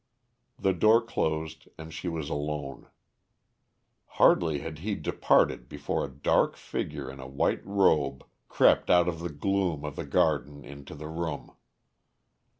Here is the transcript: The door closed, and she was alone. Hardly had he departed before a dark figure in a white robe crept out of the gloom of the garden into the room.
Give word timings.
The 0.57 0.73
door 0.73 0.99
closed, 0.99 1.67
and 1.77 1.93
she 1.93 2.07
was 2.07 2.27
alone. 2.27 2.87
Hardly 4.17 4.57
had 4.61 4.79
he 4.79 4.95
departed 4.95 5.69
before 5.69 6.03
a 6.05 6.09
dark 6.09 6.55
figure 6.57 7.07
in 7.07 7.19
a 7.19 7.27
white 7.27 7.63
robe 7.63 8.25
crept 8.49 8.89
out 8.89 9.07
of 9.07 9.19
the 9.19 9.29
gloom 9.29 9.85
of 9.85 9.97
the 9.97 10.05
garden 10.07 10.65
into 10.65 10.95
the 10.95 11.07
room. 11.07 11.51